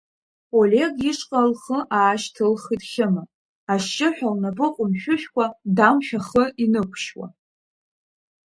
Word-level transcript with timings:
Олег 0.59 0.93
ишҟа 1.11 1.41
лхы 1.51 1.77
аашьҭылхит 1.97 2.81
Хьыма, 2.91 3.23
ашьшьыҳәа 3.73 4.29
лнапы 4.33 4.67
ҟәымшәышәқәа 4.75 5.45
Дамшә 5.75 6.13
ахы 6.19 6.43
инықәшьуа. 6.63 7.27